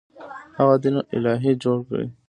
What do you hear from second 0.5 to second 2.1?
هغه دین الهي جوړ کړ.